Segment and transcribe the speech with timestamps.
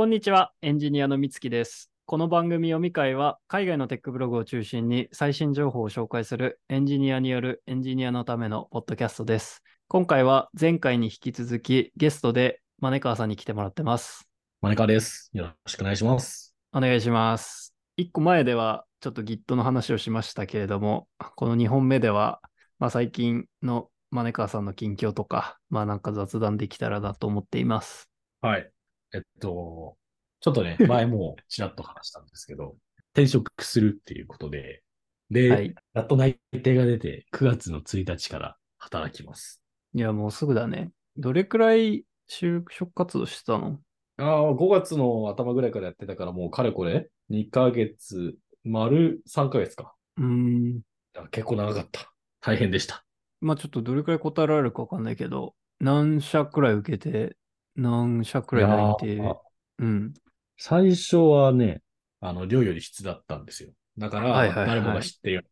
[0.00, 1.90] こんにちは、エンジニアのみつきです。
[2.06, 9.62] この番組読み会は、海外のテックブログを中心に最新情報を紹介するエンジニアによるエンジニアのためのポッドキャストです。
[9.88, 14.26] 今回は前回に引き続きゲストでマネカワさんに来てもらってます。
[14.62, 15.28] マネカです。
[15.34, 16.54] よろしくお願いします。
[16.72, 17.74] お願いします。
[17.98, 22.40] 一個前ではちょっと Git の話をしましたけれども、この2本目では、
[22.78, 28.08] まあ、最近のマネカワさんの近況とか、まあなんか雑談できたらなと思っています。
[28.40, 28.72] はい。
[29.12, 29.96] えっと、
[30.40, 32.76] ちょっとね、 前もちらっと話したんですけど、
[33.12, 34.82] 転職するっていうことで、
[35.30, 39.62] で、はいやっと内定が出て、9月の1日から働きます。
[39.94, 40.92] いや、もうすぐだね。
[41.16, 43.80] どれくらい就職活動してたの？
[44.18, 49.94] ああ、5月の頭ぐらいからやってたから、もうかれこれ、2ヶ月、丸3ヶ月か。
[50.16, 50.80] うーん。
[51.16, 52.12] あ結構長かった。
[52.40, 53.04] 大変でした。
[53.40, 57.36] まあちょっとどれくらい答えられるかわかんないけど、何社くらい受けて、
[57.80, 59.36] 何社くらい内定いやー。
[59.78, 60.14] うん。
[60.58, 61.82] 最初はね、
[62.20, 63.70] あの、量より質だったんですよ。
[63.98, 65.46] だから、誰もが知ってる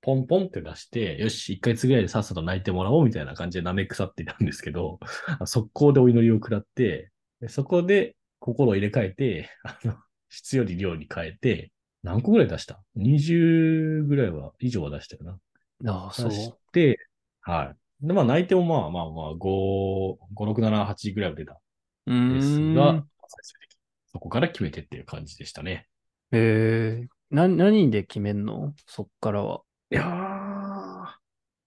[0.00, 5.00] ポンポンって出して、よし、1ヶ月ぐらいでさっさと泣いてもらおうみたいな感じで舐め腐っていたんですけど、
[5.44, 9.96] 速攻でお祈りを食らって、でそこで心を入れ替えて、 あの、
[10.30, 15.38] 質より量に変えて、何個ぐらい出した ?20 ぐらいは、以上は出したよ
[15.84, 15.92] な。
[15.92, 16.36] ああ、そう出。
[16.36, 16.98] して、
[17.40, 17.76] はい。
[18.00, 21.60] で、まあ、泣いてもまあまあまあ、5、5、6、7、8ぐらいは出た
[22.06, 22.74] うーですん。
[22.74, 23.78] が、最終的に
[24.12, 25.88] そこから決めてっていう感じでしたね。
[26.32, 28.74] えー、な、何で決めんの？
[28.86, 29.62] そっからは。
[29.90, 31.06] いやー、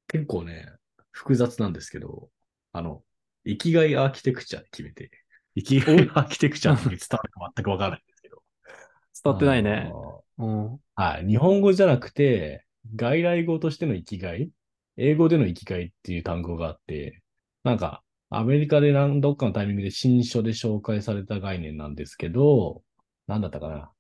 [0.08, 0.68] 結構ね、
[1.12, 2.30] 複雑なんですけど、
[2.74, 3.04] あの、
[3.46, 5.12] 生きがいアーキテクチャで決めて、
[5.56, 8.44] 生きがいアーキテクチャって伝わるか全くわからないんですけど。
[9.24, 9.92] 伝わってないね
[10.38, 10.80] うん。
[10.96, 11.28] はい。
[11.28, 14.52] 日本語じゃなくて、外来語としての生きがい
[14.98, 17.22] 英語での生きがいっていう単語があって、
[17.64, 22.82] なんか、アメリカで何どっかのタイミングで新書で紹介された概念なんですけど、
[23.28, 23.92] なんだったかな。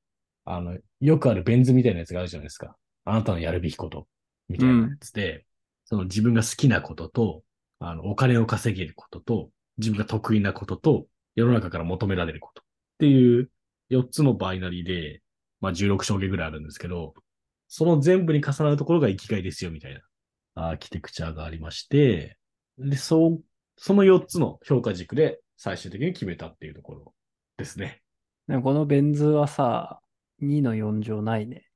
[0.45, 2.77] あの、よくあるベン図みたいなやつがあるじゃないですか。
[3.05, 4.07] あなたのやるべきこと、
[4.47, 5.45] みたいなやつで、
[5.85, 7.43] その自分が好きなことと、
[7.79, 12.65] あの、お金を稼げることと、自分が得意なことと、世の中から求められることっ
[12.99, 13.49] ていう
[13.89, 15.21] 4つのバイナリーで、
[15.59, 17.13] まあ16章下ぐらいあるんですけど、
[17.67, 20.01] その全部に重なるところが生きがいですよ、みたいな
[20.55, 22.37] アーキテクチャがありまして、
[22.77, 23.43] で、そう、
[23.77, 27.13] その4つの評価軸で最終的に決めたっていうところ
[27.57, 28.01] ですね。
[28.47, 30.01] でもこのベン図はさ、
[30.41, 31.67] 2の4乗ないね。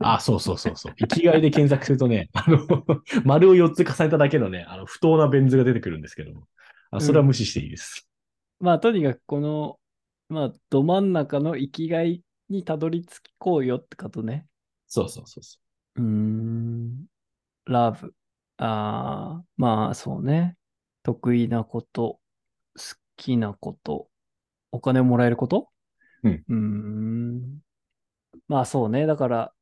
[0.00, 0.94] あ、そうそうそうそう。
[0.96, 2.58] 生きがいで検索するとね、あの、
[3.24, 6.48] 丸を4つ重ねただけのね、あの、不当なベン図が出てくるんですけども、
[6.90, 8.08] あそれは無視していいです。
[8.60, 9.78] まあとにかくこの、
[10.28, 14.46] まあど真ん中の生きがいにたどり着こうよってことね。
[14.86, 15.58] そうそうそうそ
[15.96, 16.97] うーん。
[17.68, 18.14] ラブ。
[18.56, 20.56] ああ、まあそうね。
[21.02, 22.18] 得意なこと、
[22.76, 22.82] 好
[23.16, 24.08] きなこと、
[24.72, 25.68] お金をもらえること？
[26.24, 27.60] うん。
[28.48, 29.06] まあそうね。
[29.06, 29.52] だから、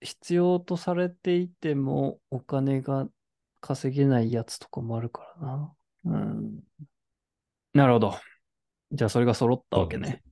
[0.00, 3.08] 必要とされていてもお金が
[3.60, 5.74] 稼げないやつとかもあるからな。
[6.04, 6.60] うん。
[7.72, 8.14] なるほど。
[8.92, 10.22] じゃあそれが揃ったわけね。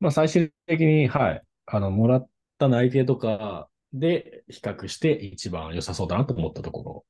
[0.00, 2.28] まあ最終的に、はい、あの、もらっ
[2.58, 7.04] た内定とかで比較して一番良さそうだなと思ったところ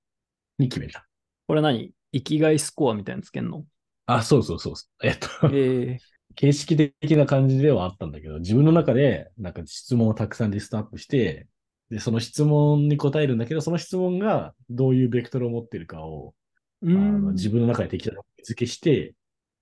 [0.59, 1.07] に決めた。
[1.47, 1.93] これ何？
[2.13, 3.65] 生きがいスコアみたいにつけんの？
[4.07, 4.75] あ、そうそうそう。
[5.03, 5.99] えっと、ええ
[6.37, 11.49] 形式的な感じではあったんだけど、自分の中で、なんか質問をたくさんリストアップして、
[11.91, 16.35] で、その質問に答えるんだけど、その質問がどういうベクトルを持っているかを、
[16.83, 19.15] あの自分の中で適当に付けして、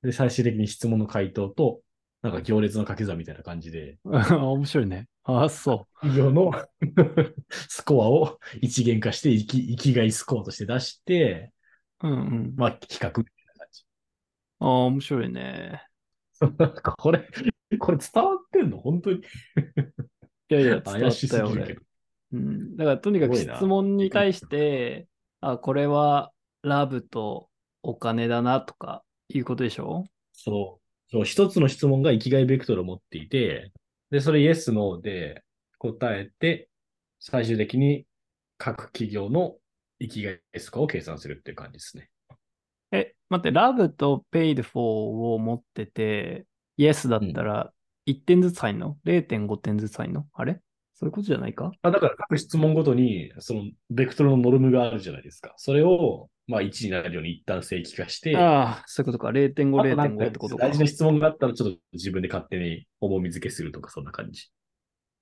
[0.02, 1.80] で、最終的に質問の回答と、
[2.22, 5.08] なんか行列の掛け算みたいな感じで、 面白いね。
[5.24, 6.50] ああ、そ企業の
[7.50, 11.52] スコアを一元化して、生き、生きがいスコアとして出して、
[12.02, 12.08] う。
[12.08, 12.54] うんうん。
[12.56, 13.84] まあ、比較みたいな感じ。
[14.60, 15.82] ああ、面白いね。
[16.98, 17.28] これ、
[17.78, 18.78] これ伝わってんの？
[18.78, 19.22] 本当にい
[20.54, 21.76] やいや、伝わ怪しったよ、俺。
[22.32, 22.76] うん。
[22.76, 25.08] だから、とにかく質問に対して、
[25.40, 27.48] あ、これはラブと
[27.82, 30.04] お金だなとかいうことでしょ？
[30.32, 30.77] そう。
[31.10, 33.72] そう、一つの質問が生きがいベクトルを持っていて、
[34.10, 35.42] で、それイエス、ノーで
[35.78, 36.68] 答えて、
[37.20, 38.06] 最終的に
[38.58, 39.56] 各企業の
[40.00, 42.10] 生きがいスコアを計算するっていう感じですね。
[42.92, 46.46] え、待って、ラブと paid for を持ってて、
[46.78, 47.72] Yes だったら
[48.06, 50.26] 1点ずつ入んの ?0.5 点ずつ入んの？
[50.32, 50.60] あれ？
[50.94, 51.72] そういうことじゃないか？
[51.82, 55.54] あだから各質問ごとに、そのベクトルのノルムがあるじゃないですか。
[55.56, 59.28] それを、まあ1になるように一旦正規化して、ああ、そういうことか。
[59.28, 60.72] 0.5、あとなんか0.5ってことか大。
[60.72, 64.48] 事な質問があったら、ちょっと自分で勝手に重み付けするとか、そんな感じ。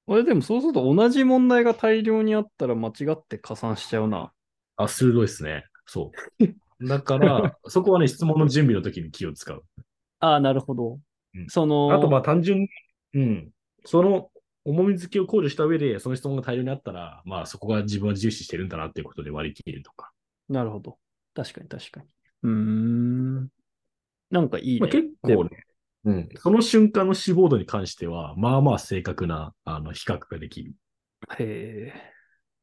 [0.06, 4.31] 俺でもそうすると同じ問題が大量にあったら間違って加算しちゃうな。
[4.76, 5.64] あ、鋭いですね。
[5.84, 6.46] そう。
[6.87, 9.64] だから、そこはね、質問の準備の時に気を使う。
[10.20, 11.00] ああ、なるほど。
[11.34, 12.69] うんその、あと、まあ単純に、
[13.14, 13.50] うん。
[13.84, 14.31] その
[14.64, 20.12] 重み付けを考慮した上で、その質問が大量にあったら、まあそこが自分は重視してるんだなっていうことで割り切るとか。
[20.49, 20.99] なるほど。
[21.36, 22.06] 確かに確かに。
[22.42, 23.48] うーん。
[24.30, 24.80] なんかいいね。
[24.80, 25.66] まあ、結構ね、
[26.04, 26.28] うん。
[26.38, 30.74] その瞬間の死亡度に関しては、まあまあ正確な、あの、比較ができる。
[31.38, 32.12] へえ。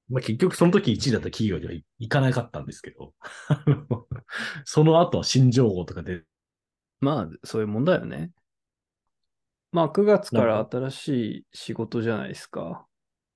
[0.09, 3.13] まあ結局その時1位だった企業にはいいかなかったんですけど、
[4.65, 6.23] その後は新情報とかで、
[6.99, 8.31] まあ、そういうもんだよね。
[9.71, 11.07] まあ、9月から新し
[11.39, 12.87] い仕事じゃないですか。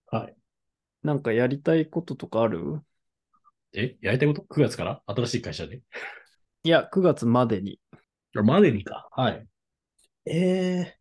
[0.08, 0.38] はい。
[1.04, 2.82] なんかやりたいこととかある？
[3.80, 5.04] え、やりたいこと ?9 月から？
[5.06, 5.82] 新しい会社で？
[6.64, 7.80] いや、9月までに。
[8.34, 9.08] までにか。
[9.12, 9.48] はい。
[10.26, 10.98] ええ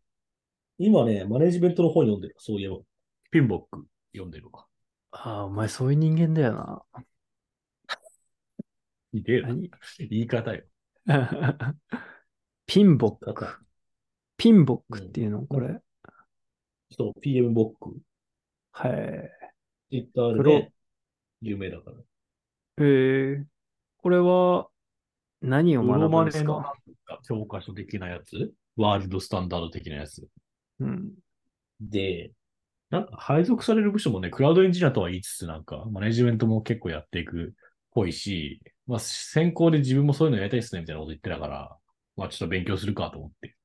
[0.77, 2.35] 今ね、マネジメントの本読んでる。
[2.37, 2.77] そういえば。
[3.31, 4.67] ピンボック読んでるわ。
[5.09, 6.83] ああ、お前そういう人間だよな。
[9.11, 9.47] いいな。
[9.47, 9.71] 何？
[9.97, 10.63] 言い方よ。
[12.67, 13.33] ピンボック。
[13.33, 13.57] 方。
[14.37, 15.81] ピンボックっていうの、これ？
[16.91, 17.97] そう、PM ボック。
[18.71, 18.91] はい。
[19.89, 20.73] ツイッタープロでね、
[21.41, 21.97] 有名だから。
[22.79, 23.45] ええ
[23.97, 24.67] これは
[25.41, 26.73] 何を学ぶんですか？
[27.27, 28.53] 教科書的なやつ？
[28.75, 30.27] ワールドスタンダード的なやつ？
[30.79, 31.11] うん。
[31.81, 32.31] で、
[32.89, 37.51] なんか配属される部署もね、クラウドエンジニアとは言いつつ、なんか、マネジメントも結構やっていくっ
[37.91, 41.77] ぽいし、まあ、先行で自分もそういうのやりたいっすね、みたいなこと言ってたから、
[42.15, 43.55] まあ、ちょっと勉強するかと思って。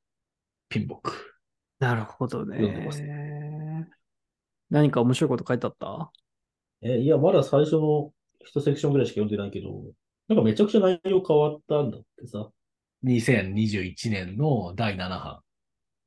[0.69, 1.13] ピンボック。
[1.79, 3.89] なるほどね。
[4.71, 6.11] 何か面白いこと書いてあった？
[6.83, 8.13] え、いや、まだ最初の
[8.45, 9.69] 一セクションぐらいしか読んでないけど、
[10.29, 12.51] なんかめちゃくちゃ内容変わったんだってさ。
[13.05, 15.41] 2021年の第7版。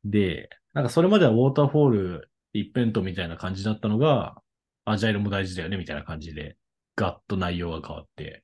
[0.05, 4.41] で、なんかそれまではウォーターフォール一辺倒みたいな感じだったのが、
[4.85, 6.57] アジャイルも大事だよねみたいな感じで、
[6.95, 8.43] ガッと内容が変わって、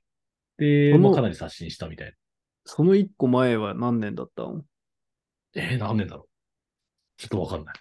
[0.58, 2.14] で、まあ、かなり刷新したみたいな。
[2.66, 4.64] その一個前は何年だったの？
[5.56, 7.22] えー何年だろう？
[7.22, 7.76] ちょっとわかんない。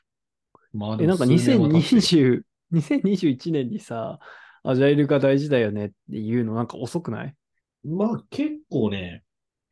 [0.73, 2.43] まあえ、なんか数年は経って2020、
[2.73, 4.21] 2021年にさ、
[4.63, 7.35] アジャイルが大事だよねっていうのなんか遅くない？
[7.85, 9.23] まあ結構ね、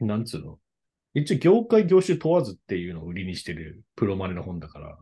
[0.01, 0.59] なんつうの？
[1.15, 4.97] 一応業界業種問わずっていうのを売りにしてるプロマネの本だから、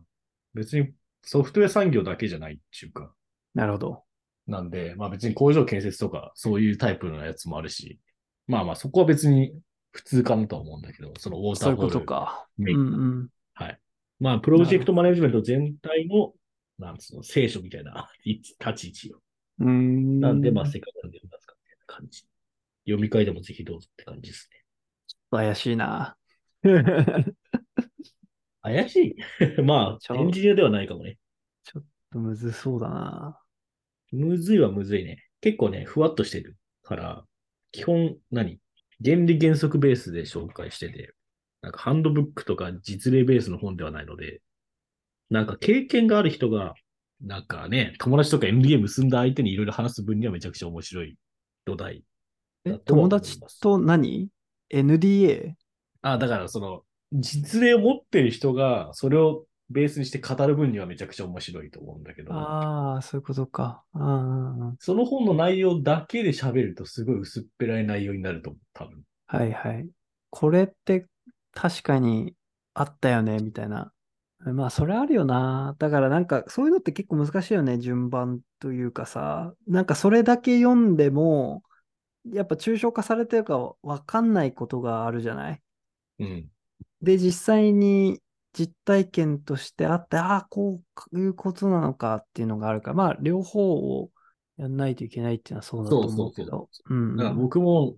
[0.53, 0.89] 別に
[1.21, 3.11] ソフトウェア産業だけじゃないっていうか、
[3.53, 4.03] なるほど。
[4.47, 7.99] なんで、まあ別に工場建設とかそういうタイプのやつもあるし、
[8.47, 9.53] まあまあそこは別に
[9.91, 11.91] 普通かなとは思うんだけど、そのウォーターフォール。
[11.91, 12.47] とか。
[12.59, 13.27] うメインんうん。
[13.53, 13.79] はい。
[14.19, 16.33] まあプロジェクトマネジメント全体の、
[16.79, 19.21] なんつうの、聖書みたいな 立ち位置よ。
[19.59, 20.19] うーん。
[20.19, 21.55] なんで、まあせっかくなんで読みますか？
[21.63, 22.25] みたいな感じ。
[22.85, 24.63] 読み替えでもぜひどうぞって感じですね。
[25.31, 26.15] 怪しいな。
[28.61, 29.15] 怪し
[29.57, 29.61] い？
[29.63, 31.17] まあ、エンジニアではないかもね。
[31.63, 33.39] ちょっとむずそうだな。
[34.11, 35.23] むずいはむずいね。
[35.41, 37.25] 結構ね、ふわっとしてるから、
[37.71, 38.59] 基本何？
[39.03, 41.13] 原理原則ベースで紹介してて、
[41.61, 44.41] なんかハンドブックとか実例ベースの本ではないので、
[45.29, 46.73] なんか経験がある人が、
[47.21, 51.17] なんかね、友達とか NDA 結んだ相手にいろいろ話す分にはめちゃくちゃ面白い
[51.65, 52.03] 土台
[52.65, 52.77] いま
[53.09, 54.29] す達と何
[54.71, 55.53] ?NDA?
[56.01, 56.83] あ、だからその、
[57.13, 63.83] 実例を持ってる人が、それをベースにして語る分にはめちゃくちゃ面白いと思うんだけど、ああ、そういうことか。
[63.93, 69.03] あその本の内容だけで喋るとすごい薄っぺらい内容になると思う、多分。
[69.27, 69.89] あ、はいはい。
[70.29, 71.05] これって
[71.53, 72.33] 確かに
[72.73, 73.91] あったよね、みたいな。
[74.39, 75.75] まあ、それあるよな。
[75.79, 79.53] だからなんか、そういうのって結構難しいよね、順番というかさ。
[79.67, 81.63] なんかそれだけ読んでも、
[82.31, 85.61] やっぱ抽象化されてるかわかんないことがあるじゃない？
[86.19, 86.51] うん。
[87.01, 88.21] で、実際に
[88.53, 94.11] 実体験としてあって、ああ、こういうことなのかっていうのがあるから、まあ、両方を
[94.57, 96.69] やんないといけないっていうのはそうだと思うけそうど。
[96.89, 97.95] うんだから僕も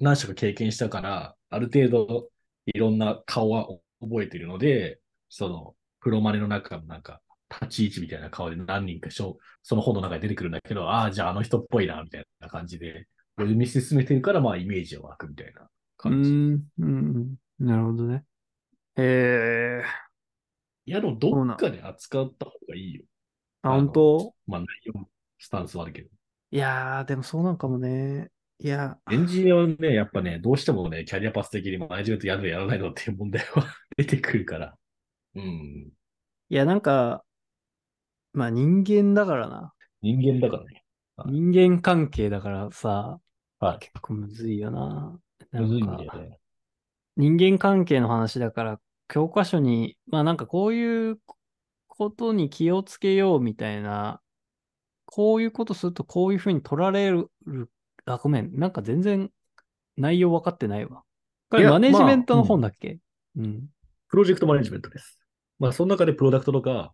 [0.00, 2.28] 何社か経験したから、ある程度
[2.66, 3.66] いろんな顔は
[4.00, 13.06] 覚えているので、その、プロマネの中のなんか、立ち位置みたいな顔で何人かしょその本の中に出てくるんだけど、ああ、じゃああの人っぽいな、みたいな感じで、
[13.36, 16.32] 読み進めてるから、まあイメージは湧くみたいなう感じ。
[16.32, 18.24] ん、うん、なるほどね。
[18.96, 20.02] えー、
[20.86, 23.04] いや、でもどっかで扱った方がいいよ。
[23.62, 24.34] あ、本当？
[24.46, 26.08] まあ内容、スタンスはあるけど。
[26.50, 28.30] いやー、でもそうなんかもね。
[28.58, 33.66] いや、エンジニアはね、やっぱね、どうしてもね、キャリアパス的にマネジメントやるのやらないのっていう問題は
[33.96, 34.76] 出てくるから。
[35.34, 35.42] うん。
[35.42, 37.24] いや、なんか、
[38.32, 39.72] まあ人間だからな。
[40.00, 40.66] 人間だからね。
[40.74, 40.82] はい
[41.26, 43.20] 人間関係だからさ、
[43.60, 45.18] はい結構むずいよな。
[45.52, 46.40] むずいんかだよね。
[47.16, 51.20] 人間関係の話だから、教科書に、まあなんかこういう
[51.86, 54.20] ことに気をつけようみたいな、
[55.04, 57.30] こういうことするとこういうふうに取られる、
[58.06, 59.30] あ、ごめん、なんか全然
[59.96, 61.02] 内容分かってないわ。
[61.50, 62.98] これマネジメントのまあ本だっけ、
[63.36, 63.68] うん。
[64.08, 65.18] プロジェクトマネジメントです。
[65.62, 66.92] まあ、その中でプロダクトとか、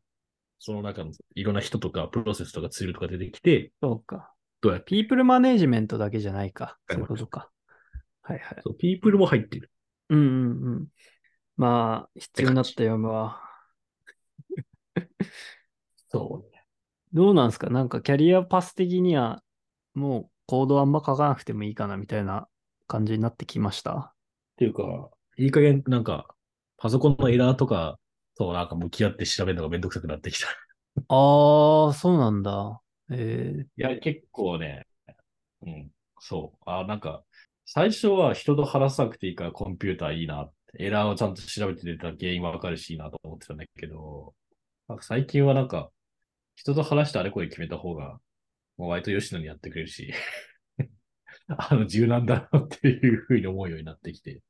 [0.59, 4.35] その中のいろんな人とか、プロセスとかツールとか出てきて、そうか。
[4.61, 6.77] どうやって、ピープルマネージメントだけじゃないか。
[6.87, 7.49] はいそういうことか。
[8.21, 8.61] はいはい。
[8.63, 9.71] そうピープルも入ってる。
[10.11, 10.87] うんうんうん。
[11.57, 13.41] まあ、必要になった読むわ。
[16.09, 16.65] そうね。
[17.15, 17.71] どうなんすか？
[17.71, 19.43] なんかキャリアパス的には、
[19.95, 22.49] もうコードあんま書かなくてもいいかなみたいな
[22.87, 23.95] 感じになってきました？
[23.97, 24.13] っ
[24.57, 25.09] ていうか、
[25.39, 26.35] いい加減なんか、
[26.77, 27.99] パソコンのエラーとか
[28.39, 30.47] となんか向き合って調べるのがめんどくさくなってきた。
[31.09, 32.81] ああ、そうなんだ。
[33.11, 34.87] えいや、結構ね、
[35.63, 35.91] うん、
[36.21, 36.63] そう。
[36.67, 37.25] あ、なんか、
[37.67, 40.59] 最初は人と話さなくていいからコンピューターいいなって。
[40.79, 44.35] エラーをちゃんと調べて出たら原因わかるしいいなと思ってたんだけど、
[44.89, 45.91] なんか最近はなんか、
[46.57, 48.21] 人と話してあれこれ決めた方が、
[48.77, 50.13] もう割と吉野にやってくれるし、
[51.49, 54.43] あの、柔軟だなっていうふうに思うようになってきて、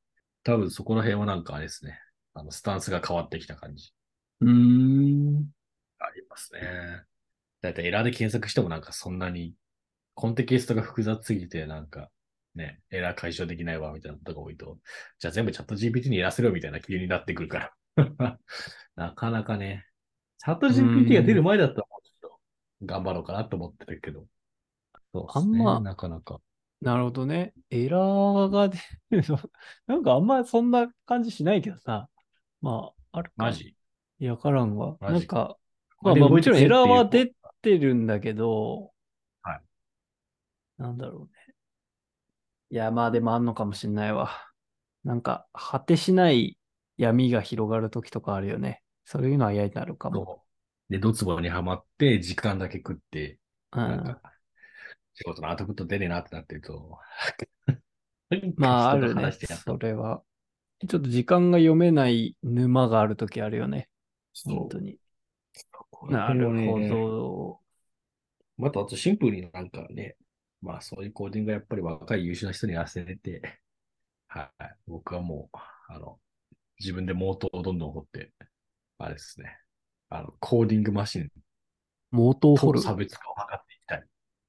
[0.44, 2.00] 多分そこの辺はなんかあれですね。
[2.38, 3.92] あの、スタンスが変わってきた感じ。
[4.42, 5.50] ー、うーん。
[5.98, 6.60] ありますね。
[7.60, 9.54] だいたいエラーで検索してもなんかそんなに、
[10.14, 12.10] コンテキストが複雑すぎてなんか、
[12.54, 14.78] ね、エラー解消できないわみたいなことが多いと、
[15.18, 17.74] じゃあ全部チャット GPT にやらせろみたいな気になってくるから。
[18.94, 19.86] なかなかね、
[20.38, 21.86] チャット GPT が出る前だったら
[22.84, 24.26] 頑張ろうかなと思ってるけど。
[25.12, 26.40] そうですね、あんまなかなか。
[26.80, 27.54] なるほどね。
[27.70, 28.78] エラーが出
[29.10, 29.38] るの、
[29.86, 32.08] なんかあんまそんな感じしないけどさ。
[32.60, 33.34] まあ、あるか。
[33.36, 33.74] マジ？
[34.20, 34.96] いや、わからんわ。
[35.00, 35.12] マジ？
[35.14, 35.56] なんか、
[36.02, 38.92] まあまあもちろんエラーは出てるんだけど、
[39.42, 39.62] はい。
[40.76, 41.28] なんだろうね。
[42.70, 44.30] いや、まあでもあんのかもしんないわ。
[45.04, 46.58] なんか、果てしない
[46.96, 48.82] 闇が広がる時とかあるよね。
[49.04, 50.44] そういうのは嫌になるかも。
[50.90, 53.38] で、ドツボにはまって、時間だけ食って、
[53.72, 53.80] うん。
[53.80, 54.20] なんか、
[55.14, 56.98] 仕事のアウトプット出ねえなってなってると、
[58.56, 60.22] まあ、あるねそれは。
[60.86, 63.88] ちょっと時間が読めない沼がある時あるよね。
[64.44, 64.98] 本当に。
[66.08, 67.60] なるほど。
[68.56, 70.16] また、あとシンプルになんかね、
[70.60, 73.60] まあそういうコーディングがやっぱり若い優秀な人にやらせて、
[74.28, 74.64] はい。
[74.86, 75.58] 僕はもう、
[75.88, 76.18] あの、
[76.78, 78.32] 自分でモートをどんどん掘って、
[78.98, 79.58] あれですね。
[80.10, 81.30] あの、コーディングマシン
[82.10, 82.80] モートを掘る？
[82.80, 84.02] と差別化を図っていきたいっ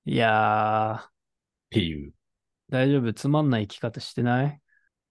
[0.06, 1.08] いやー、
[1.72, 2.14] ていう。
[2.70, 3.14] 大丈夫？
[3.14, 4.62] つまんない生き方してない？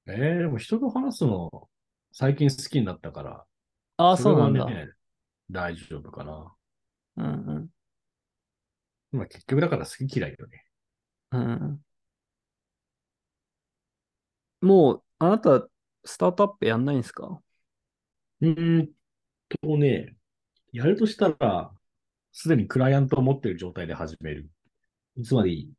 [0.08, 1.68] えー、でも人と話すの、
[2.12, 3.44] 最近好きになったから、
[3.98, 4.66] ああ、そうなんだ。
[5.50, 6.54] 大丈夫かな。
[7.16, 7.28] うんう
[7.60, 7.68] ん。
[9.12, 10.64] まあ結局だから好き嫌いよね。
[11.32, 11.80] うん。
[14.60, 15.68] もう、あなた、
[16.04, 17.40] スタートアップやんないんですか？
[18.40, 18.88] うーん
[19.62, 20.16] とね、
[20.72, 21.70] やるとしたら、
[22.32, 24.48] すでにクライアントを持っている状態で始める。
[25.24, 25.70] つまり、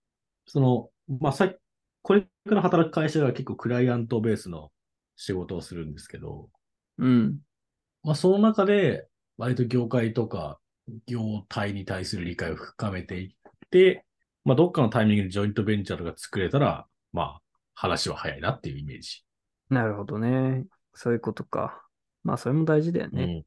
[0.46, 1.52] その、まあ、さ
[2.02, 4.72] これから働く会社が結構クライアントベースの
[5.16, 6.50] 仕事をするんですけど、
[6.98, 7.40] うん。
[8.04, 10.60] まあ、その中で、割と業界とか、
[11.06, 13.30] 業態に対する理解を深めていっ
[13.70, 14.06] て、
[14.44, 17.42] まあ、どっかのタイミングでジョイントベンチャーが作れたら、まあ、
[17.74, 19.24] 話は早いなっていうイメージ。
[19.70, 20.66] なるほどね。
[20.94, 21.86] そういうことか。
[22.24, 23.24] まあ、それも大事だよね。
[23.24, 23.44] うん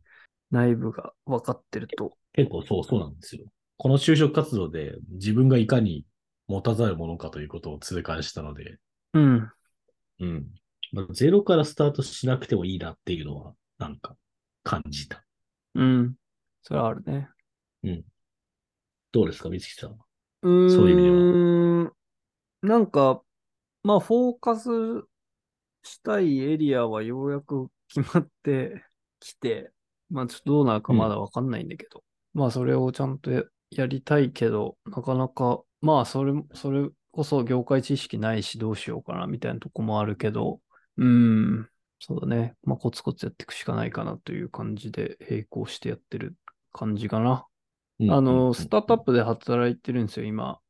[0.53, 2.13] 内部が分かってると。
[2.35, 3.45] 結構そう、そうなんですよ。
[3.79, 6.05] この就職活動で自分がいかに
[6.49, 8.79] 持たざるものかということを痛感したので、
[9.15, 9.53] うん。
[10.21, 10.47] うん。
[10.93, 14.17] まあ、ゼロからスタートしなくてもいいなっていうのは、なんか、
[14.63, 15.25] 感じた。
[15.75, 16.15] うん。
[16.63, 17.29] それはあるね。
[19.13, 19.99] どうですか、美月さん。
[20.43, 20.71] うーん。
[20.71, 21.93] そういう意味で
[22.63, 23.23] なんか、
[23.83, 24.69] まあ、フォーカス
[25.83, 28.85] したいエリアはようやく決まって
[29.21, 29.73] きて、
[30.11, 32.03] まあ、ちょっとどうなるかまだわかんないんだけど、
[32.35, 40.61] まあ、それをちゃんとややりたいけど、なかなか、まあ、それ、それこそ業界知識ないしどうしようかなみたいなとこもあるけど、
[40.97, 41.71] うーん、
[42.01, 42.57] そうだね。
[42.65, 46.37] まあ、コツコツやっていくしかないかなという感じで並行してやってる
[46.73, 47.47] 感じかな。
[48.09, 49.07] あの、スタートアップ。
[49.07, 50.61] プで働いてるんですよ、今。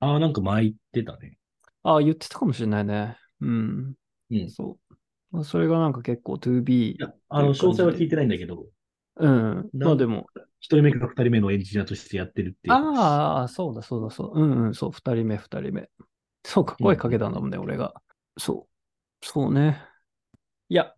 [0.00, 1.38] ああ、なんか前言ってたね。
[1.82, 3.16] ああ、言ってたかもしれないね。
[3.40, 3.94] うん。
[4.30, 4.48] うん。
[4.48, 4.94] そう。
[5.30, 7.00] まあ、それがなんか結構 2B い。
[7.02, 8.66] や、あの、詳細は聞いてないんだけど、
[9.18, 9.70] うん。
[9.74, 10.26] なまあでも、
[10.60, 12.74] 一人目か二人目のエンジニアとしてやってるっていう。
[12.74, 14.40] ああ、そうだそうだそう。
[14.40, 14.90] うんうん、そう。
[14.90, 15.88] 二人目、二人目。
[16.44, 17.94] そうか、声かけたんだもんね、俺が。
[18.38, 18.66] そ
[19.22, 19.26] う。
[19.26, 19.82] そうね。
[20.68, 20.94] いや、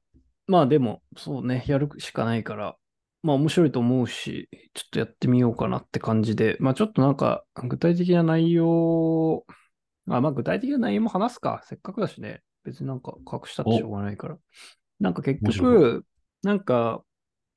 [0.47, 2.77] まあでも、そうね、やるしかないから、
[3.23, 9.45] まあ面白いと思うし、ちょっとやってみようかなって感じで、まあちょっとなんか、具体的な内容、
[10.09, 11.63] あまあ具体的な内容も話すか。
[11.65, 12.43] せっかくだしね。
[12.65, 14.39] 別になんか隠したってしょうがないから。
[14.99, 16.05] なんか結面局、
[16.43, 17.03] なんか、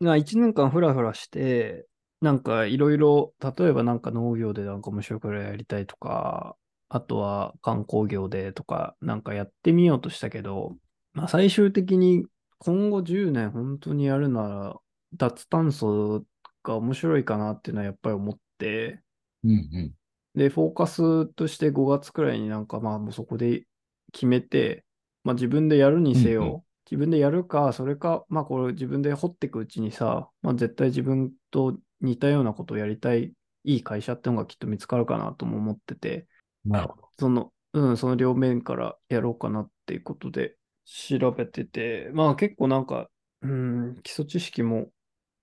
[0.04, 1.88] まあ1年間フラフラして、
[2.22, 6.58] なんかいろいろ、例えばなんか農業でなんか面白いからやりたいとか、
[6.90, 10.78] あとは観光業でとか、なんかやってみようとしたけど、
[11.14, 12.26] まあ最終的に
[12.60, 14.80] 今後10年本当にやるなら、
[15.16, 16.26] 脱炭素
[16.64, 19.02] が面白いかなっていうのはやっぱり思って、
[19.44, 19.94] うんうん。
[20.36, 23.66] で、フォーカスとして5月くらいになんかまあもうそこで
[24.12, 24.86] 決めて、
[25.24, 33.34] まあ自分でやるにせよ、自分でやるか、それか、まあこれ自分で掘っていくうちにさ、まあ絶対自分と似たようなことをやりたい、
[33.64, 36.28] いい会社ってのがきっと見つかるかなとも思ってて、
[36.64, 37.10] なるほど。
[37.18, 43.10] その、うん、その両面からやろうかなっていうことで調べてて、まあ結構なんか、
[43.42, 44.90] うん、基礎知識も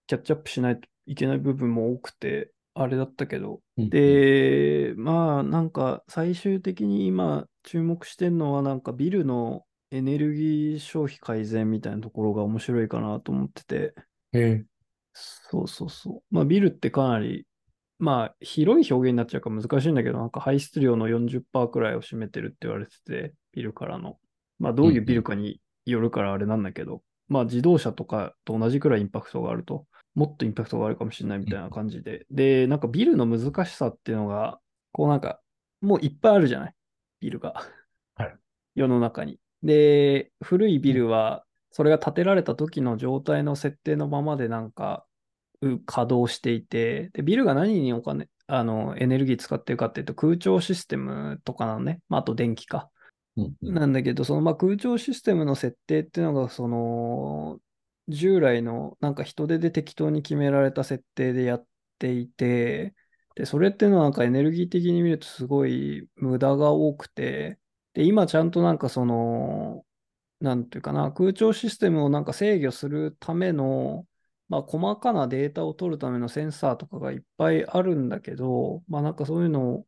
[0.07, 13.94] キャッチアップしないといけない部分も多くて、あれだったけど、うんうん、で、まあなんか最終的に今注目してるのはなんかビルのエネルギー消費改善みたいなところが面白いかなと思ってて、
[14.32, 14.64] へえ。
[15.12, 16.35] そうそうそう。
[16.35, 17.47] まあビルってかなり、
[17.99, 24.18] まあ広い表現になっちゃうから難しいんだけど、なんか排出量の40%くらいを占めてるって言われてて、ビルからの。
[24.59, 32.26] まあどういうビルかによるからあれなんだけど、まあ自動車とかと同じくらいインパクトがあると、もっとインパクトがあるかもしれないみたいな感じで。
[32.30, 34.61] で、なんかビルの難しさっていうのが、
[34.92, 35.40] こうなんか、
[35.80, 36.75] もういっぱいあるじゃない？
[37.20, 37.54] ビルが。
[38.16, 38.37] はい。
[38.75, 39.40] 世の中に。
[39.62, 45.07] で、古いビルは、それが建てられた時の状態の設定のままでなんか、
[45.62, 52.00] う稼働していて、で、ビルが何にお金、あの、エネルギー使ってるかっていうと、空調システムとかなのね。
[52.09, 52.90] まあ、あと電気か。
[53.37, 57.61] うんうんなんだけど、そのまあ空調システムの設定っていうのが、その、
[58.09, 61.67] 従来のなんか人手で適当に決められた設定でやっ
[61.99, 62.95] ていて、
[63.37, 67.60] で、それっていうのはなんかエネルギー的に見るとすごい無駄が多くて、
[67.94, 69.85] で、今ちゃんとなんかその、
[70.40, 74.06] なんていうかな、空調システムをなんか制御するための、
[74.49, 79.87] まあ、細かなデータを取るためのセンサーとかがいっぱいあるんだけど、まあ、なんかそういうのを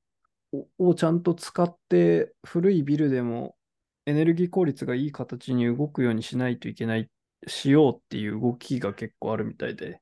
[0.79, 3.57] をちゃんと使って古いビルでも
[4.07, 7.11] エネルギー効率がいい形に動くようにしないといけない、
[7.47, 10.01] しようっていう動きが結構あるみたいで、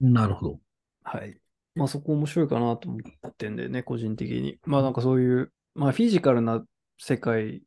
[0.00, 0.60] なるほど。
[1.04, 1.38] はい。
[1.74, 4.58] まあそこ面白いかなと思ってんだよね、個人的に。
[4.64, 6.64] まあなんかそういう、まあフィジカルな
[7.00, 7.62] 世界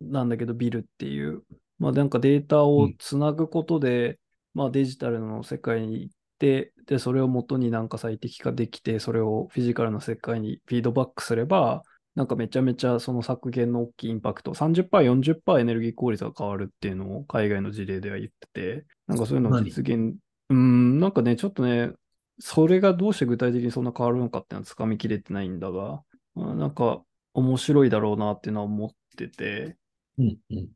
[0.00, 1.42] なんだけど、ビルっていう、
[1.78, 4.18] まあなんかデータをつなぐことで、
[4.54, 11.82] まあデジタルの世界に行って、で、それを元になんか最適化できて、それをフィジカルの世界にフィードバックすれば、
[12.14, 20.14] なんかめちゃめちゃその削減の大きいインパクト、30%、40%エネルギー効率が変わるっていうのを海外の事例では言ってて、なんかそういうのを実現、
[20.48, 21.90] うん、なんかね、ちょっとね、
[22.38, 26.02] それがどうして具体的にそんな変わるのかっていうのはつかみきれてないんだが、
[26.34, 27.02] まあなんか
[27.36, 29.78] 面白いだろうなっていうのは思ってて、
[30.18, 30.68] うんうん。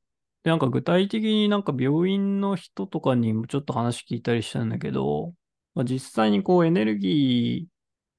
[0.43, 5.35] で、なんか具体的になんか病院の人とかにもちょっと話聞いたりしたんだけど、
[5.75, 7.73] まあ、実際にこうエネルギー、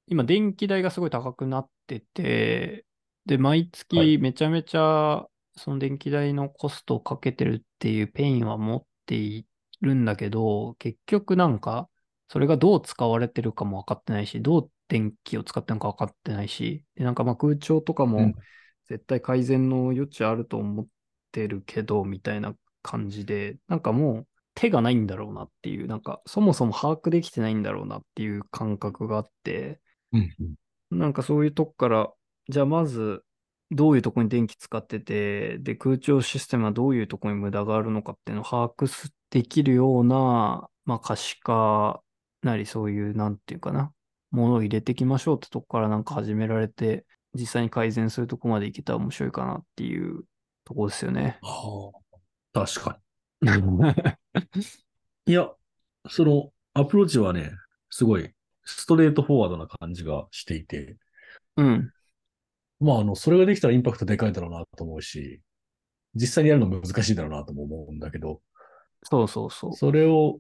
[0.08, 2.86] 今電気代がすごい高くなってて、
[3.26, 5.28] で、毎はい月めちゃめちゃ
[5.58, 9.48] その電気代のコストをかけてるっていうペインは持ってい
[9.82, 11.90] るんだけど、結局なんか、
[12.30, 18.36] それがどう使われてるかも分かってないし、どう電気を使ってるのか分かってないし、で、なんかまあ空調とかもうん。
[18.90, 20.88] 絶対改善の余地あると思っ
[21.32, 29.80] てるけど、みたいな感じで、なんかもう手がないんだろうなっていう、なんかそもそも把握できてないんだろうなっていう感覚があって、
[30.14, 30.56] うんうん。
[30.90, 32.12] なんかそういうとこから、
[32.50, 33.24] じゃあまず、
[33.72, 42.04] どういうとこに電気使ってて、で、空調システムはどういうとこに無駄があるのかっていうのを把握すできるような、まあ可視化
[42.42, 43.94] なりそういう、なんていうかな、
[44.32, 50.24] ものを入れていきましょうってとこからなんか始められて、実際に改善するとこまでいけたら面白いかなっていう
[50.66, 51.40] とこですよね。
[51.42, 52.02] はあ。
[52.54, 53.00] 確か
[53.42, 53.52] に。
[55.28, 55.50] いや、
[56.10, 57.52] そのアプローチはね、
[57.90, 58.34] すごい
[58.66, 60.98] ストレートフォワードな感じがしていて、
[61.58, 61.92] うん。
[62.80, 65.42] まあ、あの、それができたらインパクトでかいだろうなと思うし、
[66.16, 68.42] 実際にやるの難しいだろうなとも思うんだけど、
[69.04, 69.74] そうそうそう。
[69.74, 70.40] それを、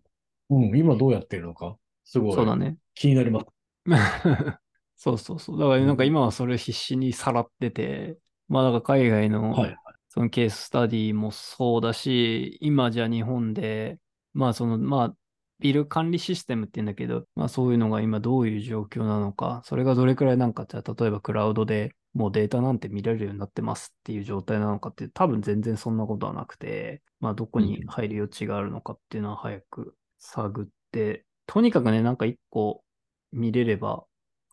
[0.49, 2.77] うん、今どうやってるのか、すごいそうだね。
[2.93, 3.45] 気になります。
[4.95, 5.59] そうそうそう。
[5.59, 8.17] だからなんか今はそれ必死にさらってて、
[8.47, 9.77] まあだから海外のはい。
[10.13, 13.97] そのケーススタディもそうだし、今じゃ日本で、
[14.33, 15.15] まあその、まあ
[15.59, 32.83] ビル管理システムって言うんだけど、まあそういうのが今どういう状況なのか、それがどれくらいなんか、じゃあ例えばクラウドでもうデータなんて見れるようになってますっていう状態なのかって、多分全然そんなことはなくて、まあどこに入る余地があるのかっていうのは早く探って、とにかくね、なんか一個
[33.31, 34.03] 見れれば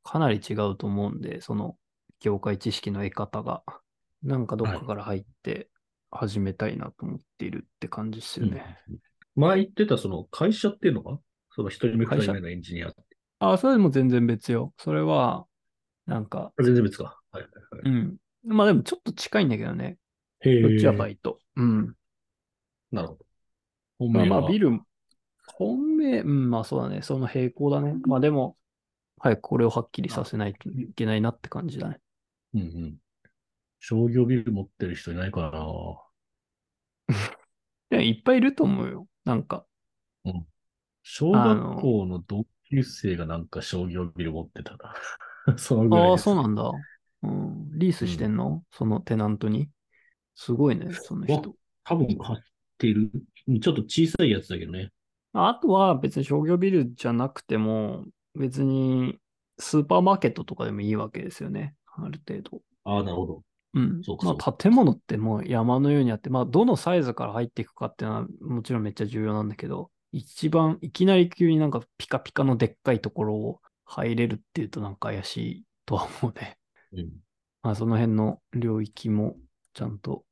[0.02, 1.76] かなり違うと思うんで、その
[2.20, 3.62] 業界知識の得方が。
[4.20, 5.70] なんかどっかから入って
[6.10, 8.64] 始めたいなと思っているって感じですよね。
[9.36, 11.20] 前言ってたその会社っていうのが、
[11.54, 12.92] その一人目二人目のエンジニア。
[13.38, 14.72] あ、それでも全然別よ。
[14.76, 15.46] それは、
[16.06, 17.20] なんか、全然別か。
[17.30, 17.94] はいはいはい。
[17.94, 18.16] うん。
[18.44, 19.98] まあでもちょっと近いんだけどね。
[20.40, 20.62] へえ。
[20.62, 21.38] どっちはバイト。
[21.54, 21.94] うん。
[22.90, 23.14] なるほ
[24.00, 24.08] ど。
[24.08, 24.40] まあ本命は？
[24.40, 24.80] まあビル、
[25.46, 27.02] 本命、うん、まあそうだね。
[27.02, 27.94] その並行だね。
[28.06, 28.56] まあでも、
[29.18, 32.00] 早くこれをはっきりさせないといけないなって感じだね。
[32.54, 32.96] うんうん。
[33.80, 37.14] 商業ビル持ってる人いないかな
[37.90, 39.06] いや、いっぱいいると思うよ。
[39.24, 39.64] なんか。
[41.02, 45.56] 小学校の同級生がなんか商業ビル持ってたな。
[45.56, 46.70] そのぐらいああ、そうなんだ。
[47.22, 47.78] うん。
[47.78, 49.70] リースしてんの、そのテナントに？
[50.34, 51.56] すごいね、その人。
[51.84, 52.38] 多分買っ
[52.76, 53.10] てる。
[53.46, 54.90] うんちょっと小さいやつだけどね。
[55.32, 58.04] あとは別に商業ビルじゃなくても、
[58.38, 59.18] 別に
[59.58, 61.74] スーパーマーケットとかでもいいわけですよね。
[61.96, 62.62] ある程度。
[62.84, 63.42] ああ、なるほど。
[63.74, 64.16] うんそう。
[64.16, 76.56] かまあ建物ってもう山のようにあって、まあどのサイズから入っていくかっていうのはもちろんめっちゃ重要なんだけど、一番いきなり急になんかピカピカのでっかいところを入れるっていうとなんか怪しいとは思うね。
[76.92, 77.10] うん。
[77.62, 79.36] まあその辺の領域も
[79.74, 80.24] ちゃんと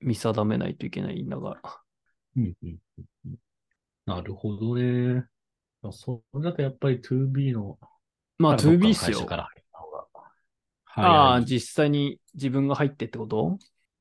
[0.00, 1.60] 見定めないといけないんだが
[2.36, 2.78] うんうん
[3.24, 3.34] うん
[4.06, 5.24] なるほどね。
[5.92, 7.78] それだとやっぱり 2B の、
[8.38, 9.26] まあどっか 2B のっすよ。
[10.96, 13.58] ああ、実際に自分が入ってってこと？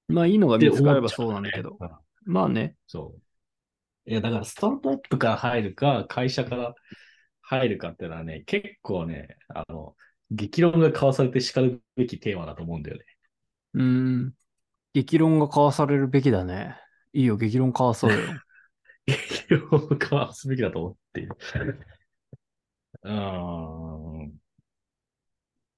[0.08, 1.78] まあいいのが見つかればそうなんだけど。
[1.80, 1.90] うん
[2.26, 2.76] まあね。
[2.86, 3.16] そ
[4.06, 4.12] う。
[4.12, 6.76] いや、だからスタートアップから入るか、会社から
[7.42, 9.96] 入るかっていうのはね、結構ね、あの、
[10.32, 13.06] 激論が交わされて叱るべきテーマだと思うんだよね。
[13.76, 14.34] うーん。
[14.94, 16.76] 激論が交わされるべきだね。
[17.14, 18.18] いいよ、激論交わそうよ。
[19.10, 21.38] 激論を交わすべきだと思っている。
[23.04, 23.12] うー
[24.28, 24.40] ん。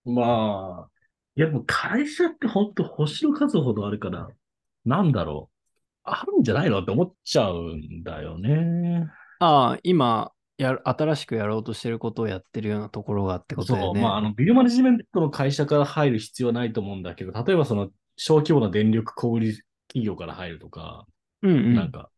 [0.06, 0.90] まあ、
[1.36, 4.28] いや、でも会社って本当星の数ほどあるから、
[4.86, 5.58] なんだろう。
[6.04, 9.08] あるんじゃないのって思っちゃうんだよね。
[9.40, 14.02] ああ、今やる、新しくやろうとしてることをやってるようなところがってことだそう、よね。
[14.02, 19.40] まあ、あの、ビルマネジメントの会社から入る必要はないと思うんだけど、例えばその、小規模な電力小売
[19.88, 21.06] 企業から入るとか、
[21.42, 21.76] うんうん。
[21.76, 22.11] なんか、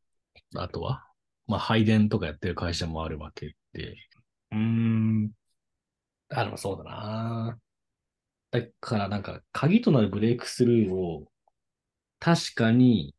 [0.55, 1.05] あとは、
[1.47, 3.95] まあ、配電とかやってる会社もあるわけで、
[4.51, 5.31] うーん、
[6.29, 7.59] あ、でもそうだな。
[8.51, 11.27] だから、なんか、鍵となるブレイクスルーを、
[12.19, 13.15] 確かに、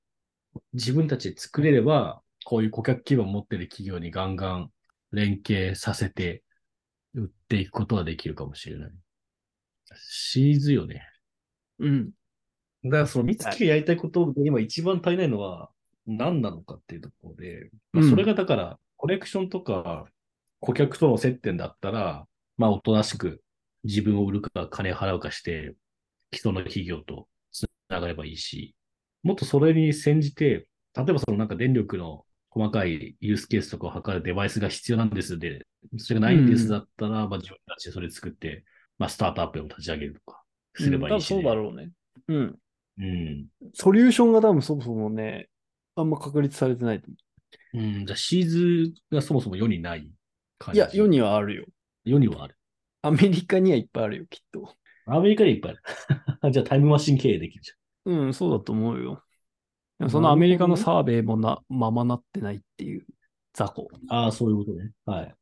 [0.72, 4.70] 自分たちで作れれば、こういう顧客基盤を持ってる企業にガンガン
[5.12, 6.44] 連携させて、
[7.14, 8.92] 売っていくことはできるかもしれない。
[9.96, 11.02] シーズよね。
[11.78, 12.10] うん。
[12.84, 15.70] だからその三月がやりたいことで今一番足りないのは
[16.06, 20.06] 何なのかっていうところで、まあうんそれがだからコレクションとか
[20.60, 23.42] 顧客との接点だったら、まあおとなしく
[23.84, 25.74] 自分を売るか金を払うかして、
[26.32, 28.74] 人の企業とつながればいいし、
[29.22, 35.66] もっとそれに先じて、例えばそのなんか電力の細かいユースケースとかを測るデバイスが必要なんですで、
[35.98, 38.64] それがないんですだったら、まあ自分たちでそれ作って、
[38.98, 40.42] まあスタートアップを立ち上げるとか
[40.76, 41.90] すればいいし、うん多分そうだろうね。
[42.28, 42.58] うん。
[42.98, 43.46] うん。
[43.74, 45.48] ソリューションが多分そもそもね、
[45.96, 47.16] あんま確立されてないと思
[47.74, 50.10] うん、じゃあシーズがそもそも世にないう。
[50.58, 50.78] 感じ。
[50.78, 51.66] いや、世にはあるよ。
[52.04, 52.56] 世にはある。
[53.02, 54.74] アメリカにはいっぱいあるよ、きっと。
[55.06, 55.74] アメリカでいっぱいあ
[56.46, 56.52] る。
[56.52, 57.72] じゃあタイムマシン経営できるじ
[58.06, 59.22] うん、そうだと思うよ。
[59.98, 63.06] でもそのアメリカのサーベイもな、ままなってないっていう
[63.52, 63.88] 雑魚。
[64.10, 64.18] ゃん。
[64.24, 64.92] ああ、そういうことね。
[65.04, 65.34] はい。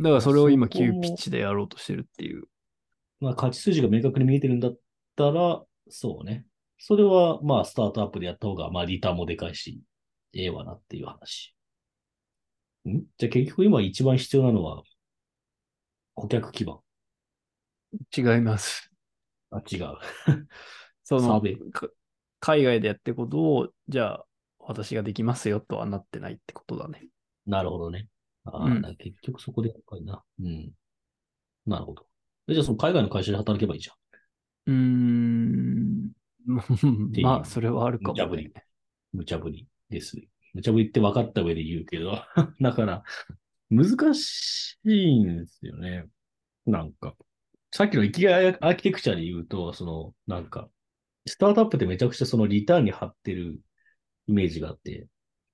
[0.00, 2.44] だからそれを今そこも急ピッチでやろうとしてるっていう。
[3.20, 4.78] まあ、勝ち筋が明確に見えてるんだっ
[5.16, 6.46] たら、そうね。
[6.78, 9.80] それは、まあ、スタートアップでやった方が、まあ、リターンもでかいし、
[10.34, 11.54] ええわなっていう話。
[12.88, 13.02] ん？
[13.18, 14.82] じゃあ結局今一番必要なのは、
[16.14, 16.80] 顧客基盤。
[18.16, 18.90] 違います。
[19.50, 19.96] あ、違う。
[21.04, 21.42] その
[22.40, 24.26] 海外でやってることを、じゃあ
[24.58, 27.06] 私ができますよとはなってないってことだね。
[27.46, 28.08] なるほどね。
[28.44, 30.22] ああ、うん結局そこでやっぱりな。
[30.40, 30.72] うん。
[31.66, 32.06] なるほど。
[32.48, 33.96] えじゃあその海外の会社で働けばいいじゃん。
[34.66, 36.12] うーん。
[37.22, 38.64] まあ、それはあるかも、無茶ぶりね。
[39.12, 40.16] 無茶ぶりです。
[40.54, 42.22] 無茶ぶりって分かった上で言うけど、
[42.60, 43.04] だから、
[43.70, 46.06] 難しいんですよね。
[46.66, 47.16] なんか。
[47.70, 50.68] さっきの生きがいアーキテクチャで言うと、その、なんか、
[51.26, 53.60] スタートアップってめちゃくちゃそのリターンに張ってる
[54.26, 55.06] イメージがあって、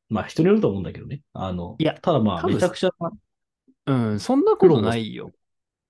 [0.09, 1.23] まあ人によると思うんだけどね。
[1.33, 2.91] あの、いやただまあめちゃくちゃ、
[3.87, 5.31] うん、そんなことないよ。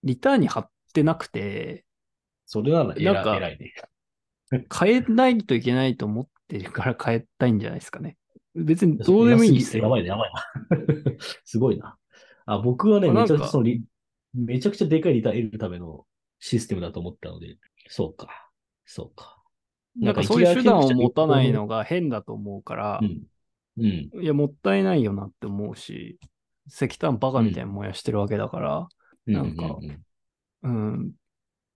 [0.03, 1.85] リターンに貼ってなくて、
[2.45, 3.73] それなら偉なんか偉いね。
[4.51, 8.17] 変えないといけないと思ってるから変えたいんじゃないですかね。
[8.65, 9.85] 別にどうでもいいんですよ。
[9.85, 10.45] やばいね、やばいな。
[11.45, 11.97] すごいな。
[12.47, 13.85] あ、僕はね、めちゃくちゃそのリ、
[14.35, 16.07] めちゃくちゃでかいリターン得るための
[16.39, 17.57] システムだと思ったので、
[17.89, 18.51] そうか。
[18.85, 19.43] そうか。
[19.97, 23.23] なんかそういう手段を持たないのが変だと思うからう、ん。
[23.79, 24.23] うん。
[24.23, 26.19] いや、もったいないよなって思うし、
[26.69, 28.89] 石炭バカみたいに燃やしてるわけだから、
[29.27, 29.87] なんかうう
[30.63, 31.13] うんうん、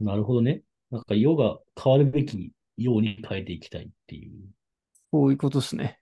[0.01, 0.62] なるほどね。
[0.90, 4.33] なんか世が変わるべきように変えていきたいっていう。
[5.11, 5.99] こういうことですね。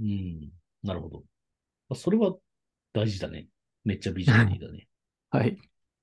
[0.00, 0.50] うん。
[0.82, 1.94] なるほど。
[1.94, 2.34] それは
[2.92, 3.48] 大事だね。
[3.84, 4.88] めっちゃビジョナリーだね。
[5.30, 5.58] はい。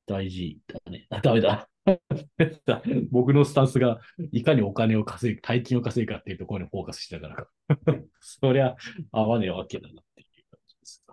[0.05, 1.07] 大事だね。
[1.09, 1.69] あ、ダメだ。
[3.11, 3.99] 僕のスタンスが
[4.31, 7.47] いかにお金を稼ぐ、大金を稼ぐかっていうところにフォーカスしてたから。
[8.19, 8.75] そりゃ
[9.11, 11.03] 合わねえわけだなっていう感じです。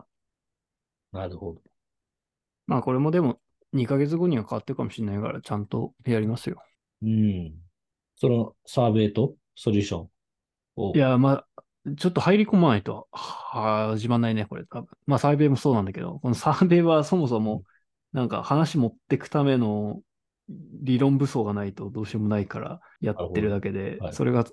[1.13, 1.63] なるほど。
[2.67, 3.41] まあこれもでも
[3.73, 6.63] 2ヶ月後には変わってるかもしれないから、ちゃんとやりますよ。
[7.03, 7.55] うん。
[8.17, 10.11] そのサーベイとソリューション
[10.77, 10.93] を。
[10.95, 11.64] いや、まあ、
[11.99, 14.65] ちょっと入り込まないとは始まんないね、これ。
[15.07, 17.63] まあサーベイもそうなんだけど、このサーベイはそもそも
[18.13, 20.01] なんか話持ってくための
[20.49, 24.45] 理論武装がないとどうしようもないからやってるだけで、はいそれが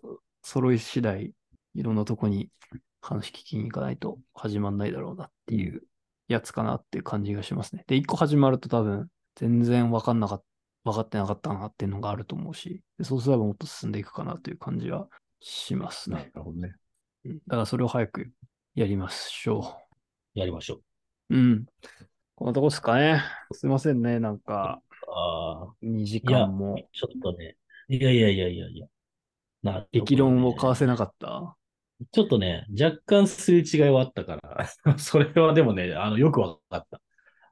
[0.43, 1.31] 揃い次第
[1.75, 2.49] いろんなとこに
[3.01, 5.83] 話聞きに行かないと始まんないだろうなっていう
[6.27, 7.83] やつかなっていう感じがしますね。
[7.87, 10.45] で、一個始まると多分全然わかんなかった、
[10.83, 15.07] 分かってなかったなっていうのがあると思うし、でそうすればもっと進んでいくかなという感じは
[15.39, 16.31] しますなね。
[16.33, 16.75] るほどね。
[17.25, 18.31] うんだからそれを早く
[18.75, 19.77] やりましょ
[20.33, 20.81] やりましょ
[21.29, 21.35] う。
[21.35, 21.65] うん。
[22.35, 23.21] こんなとこですかね。
[23.51, 24.19] すいませんね。
[24.19, 25.11] なんか、う。
[25.11, 27.55] ああ、2時間もちょっとね。
[27.89, 28.87] いやいやいやいやいや。
[29.63, 31.55] な激論を交わせなかった？
[32.11, 37.01] ちょっとね、若干すれ違いはあったから、 それはでもね、あの、よくわかった。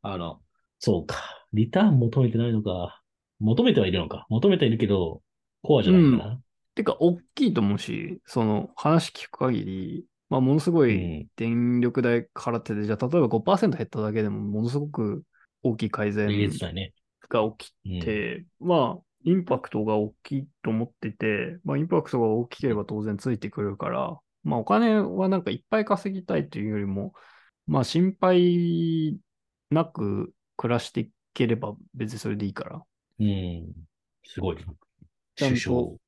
[0.01, 0.41] あの、
[0.79, 1.17] そうか。
[1.53, 3.01] リターン求めてないのか。
[3.39, 4.25] 求めてはいるのか。
[4.29, 5.21] 求めてはいるけど、
[5.61, 6.41] コアじゃないかな。
[6.79, 11.29] てか、大きいと思うし、その話聞く限り、まあ、ものすごういん。
[11.35, 15.23] 電力代払ってて、じゃあ、例えば5%減っただけでも、ものすごく
[15.63, 16.31] 大きい改善。
[17.29, 27.13] が起うんきて、まあ、インパクトが大きいと思ってて、まあ、インパクトが大きければ当然ついてくるから、まあ、お金はなんかいっぱい稼ぎたいというよりも、
[27.67, 29.19] まあ、心配
[29.69, 32.83] なく暮らしていければ別にそれでいいから、
[33.19, 33.73] うん。
[34.23, 34.57] すごい。
[35.35, 35.98] ちゃんと首相。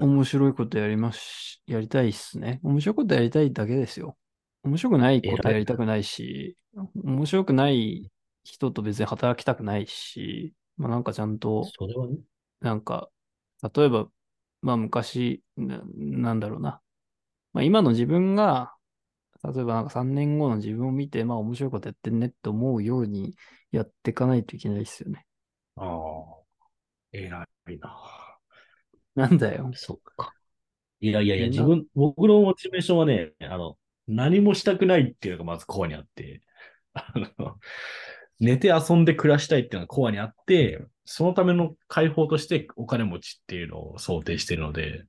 [0.00, 2.60] 面白いことやります、やりたいっすね。
[2.62, 4.16] 面白いことやりたいだけですよ。
[4.62, 6.56] 面白くないことやりたくないし、
[7.02, 8.10] 面白くない
[8.44, 12.18] 人と別に働きたくないし、まあなんかちゃんと、それはね。
[12.60, 13.08] なんか、
[13.74, 14.06] 例えば、
[14.60, 16.80] まあ昔、ななんだろうな。
[17.52, 18.74] まあ今の自分が、
[19.44, 23.34] 例えばなんか3年後の自分を見て、まあ面白いことやってんねって思うように
[23.72, 25.26] やっていかないといけないですよね。
[25.76, 26.42] ああ。
[27.12, 28.21] 偉いな。
[29.14, 29.70] なんだよ。
[29.74, 30.32] そっか。
[31.00, 36.42] いやいやいや、自分、僕のモチベーションはね、あの、何もしたくないっていうのがまずコアにあって、
[36.94, 37.58] あの、
[38.38, 45.04] 寝て遊んで暮らしたいっていうのがコアにあって、そのための解放としてお金持ちっていうのを想定しているので、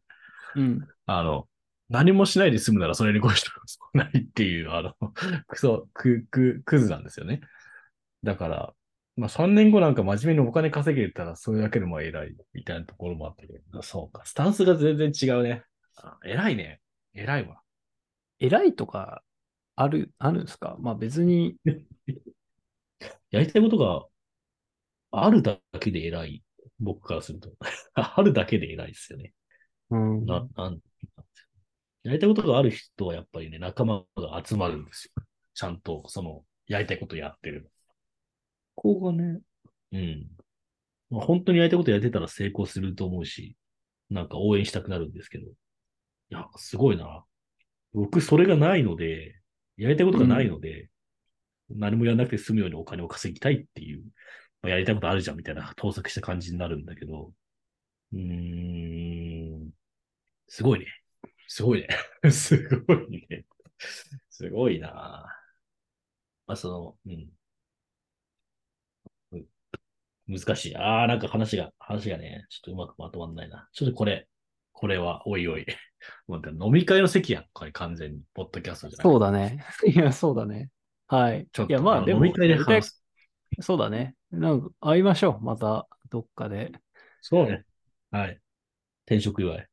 [0.55, 0.87] うん。
[1.05, 1.47] あの、
[1.89, 3.59] 何もしないで済むならそれに越したこ
[3.91, 4.95] とないっていう、あの、
[5.47, 7.41] クソ、く、く、クズなんですよね。
[8.23, 8.73] だから、
[9.15, 15.63] まあ3年後なんか真面目にお金稼げたらそれだけでも偉いみたいなところもあったけど、そうか、スタンスが全然違うね。
[15.97, 16.81] あ偉いね。
[17.13, 17.61] 偉いわ。
[18.39, 19.23] 偉いとか、
[19.75, 20.77] ある、あるんですか？
[20.79, 21.55] まあ別に、
[23.31, 24.05] やりたいことが
[25.11, 26.43] あるだけで偉い。
[26.79, 27.51] 僕からすると。
[27.93, 29.33] あるだけで偉いですよね。
[29.91, 30.25] うん。
[30.25, 30.79] な、なん、
[32.03, 35.23] やりたいことがある人はやっぱりね、仲間が集まるんですよ。
[35.53, 37.71] ちゃんと、その、やりたいことやってる。
[38.75, 39.39] ここがね、
[39.91, 40.27] うん。
[41.09, 43.55] まあ、本当にやりたいことやってたら成功すると思うし、
[44.09, 45.45] なんか応援したくなるんですけど。
[45.47, 45.49] い
[46.29, 47.25] や、すごいな。
[47.93, 49.35] 僕、それがないので、
[49.77, 50.89] やりたいことがないので、
[51.69, 54.03] 何もやらなくて済むようにお金を稼ぎたいっていう、
[54.61, 57.33] まあ、やりたいことあるじゃんみたいな盗作した感じになるんだけど、
[58.13, 59.71] うーん、
[60.47, 60.87] すごいね。
[61.47, 61.87] すごいね。
[62.31, 63.45] すごいね。
[64.29, 64.89] すごいな
[66.47, 67.13] まあ、その、うん。
[67.13, 67.42] うん
[70.27, 70.75] 難しい。
[70.75, 73.67] ああ、なんか話が、話がね、ちょっとうまくまとまんないな。
[73.73, 74.27] ちょっとこれ、
[74.71, 75.65] これは、おいおい。
[76.27, 77.45] もう飲み会の席やん。
[77.53, 78.21] これ完全に。
[78.33, 79.03] ポッドキャストじゃない。
[79.03, 79.65] そうだね。
[79.87, 80.69] いや、そうだね。
[81.07, 81.47] はい。
[81.51, 83.03] ちょっと、いや、まあ、でも、飲み会で話す。
[83.61, 84.15] そうだね。
[84.31, 85.43] なんか、会いましょう。
[85.43, 86.71] また、どっかで。
[87.21, 87.63] そうね。
[88.11, 88.39] はい。
[89.05, 89.67] 転職祝い。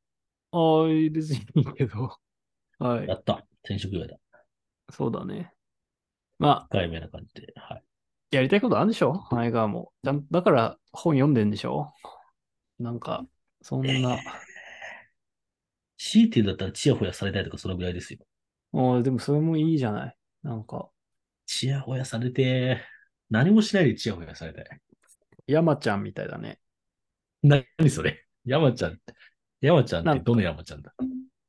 [0.52, 2.16] ああ、別にいいけど。
[2.78, 3.14] はいや。
[3.14, 3.46] った。
[3.62, 4.16] 転職祝いだ。
[4.90, 5.52] そうだね。
[6.38, 7.52] まあ、深い目な感じで。
[7.56, 7.84] はい。
[8.30, 9.26] やりたいことあるんでしょ？
[9.30, 9.92] 前川も。
[10.02, 11.92] だから本読んでんでしょ？
[12.78, 13.26] なんか、
[13.60, 14.18] そんな。
[15.98, 18.20] 強いて言うんだったら、チヤホヤされたいとか、そのぐらいですよ。
[18.72, 20.16] もう、でもそれもいいじゃない？
[20.42, 20.88] なんか、
[21.46, 22.80] チヤホヤされて、
[23.28, 24.64] 何もしないでチヤホヤされたい。
[25.46, 26.58] 山ちゃんみたいだね。
[27.42, 28.24] 何それ？
[28.44, 29.00] 山ちゃんって。
[29.60, 30.94] 山ちゃんってどの山ちゃんだ？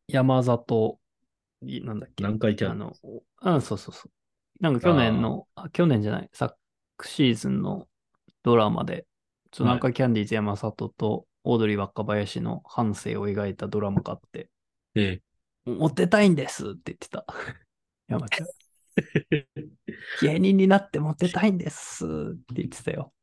[0.08, 1.00] 山里、
[1.62, 2.24] いなんだっけ？
[2.24, 2.94] 何回キャンあの、
[3.44, 4.12] うん、そうそうそう。
[4.60, 6.56] なんか去年の、あ去年じゃない、昨
[7.08, 7.88] シーズンの
[8.44, 9.06] ドラマで、
[9.52, 14.50] ちょっと南海キャンディーズ山里とオードリー若林の半生を描いたドラマがあって、
[14.96, 15.22] え
[15.66, 17.26] モテたいんですって言ってた。
[18.08, 18.48] 山ちゃん。
[20.22, 22.10] 芸人になってモテたいんですっ
[22.54, 23.14] て言ってたよ。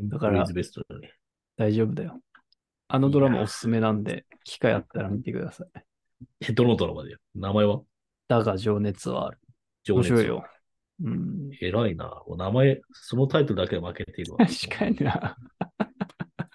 [0.00, 0.44] だから。
[1.56, 2.20] 大丈夫だよ。
[2.88, 5.68] あのドラマおすすめなんで、機会あったら見てください。
[6.40, 7.82] え、どのドラマで名前は
[8.28, 9.38] だが情熱はある。
[9.82, 10.44] 情熱面白いよ。
[11.00, 11.50] うん。
[11.60, 12.22] 偉いな。
[12.26, 14.38] もう名前、そのタイトルだけで負けているわ。
[14.46, 15.36] 確かにな。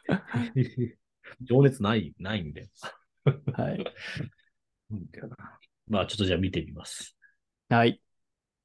[1.41, 2.69] 情熱ない、ないんで。
[3.53, 3.85] はい。
[5.87, 7.17] まあ、ちょっとじゃあ見てみます。
[7.69, 8.01] はい。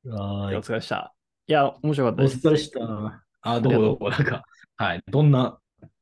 [0.06, 0.62] はーいお。
[0.62, 1.14] 疲れでした。
[1.46, 2.46] いや、面白かったおです。
[2.46, 3.24] 疲れした。
[3.42, 4.10] あ、どうもどうも。
[4.10, 4.44] なんか、
[4.76, 5.02] はい。
[5.10, 5.58] どんな、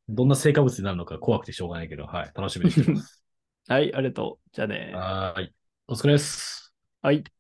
[0.09, 2.31] どんな成果物になるのか怖くてしょうがないけど、はい。
[2.35, 3.23] 楽しみにしてます。
[3.69, 4.49] はい、ありがとう。
[4.53, 4.93] じゃあね。
[4.95, 5.55] はーい。
[5.89, 6.75] お疲れです。
[7.03, 7.40] はい。